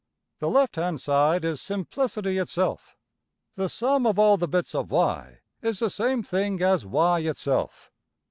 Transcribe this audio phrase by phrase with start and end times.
[0.39, 2.97] The left hand side is simplicity itself.
[3.55, 7.91] The sum of all the bits of~$y$ is the same thing as $y$~itself.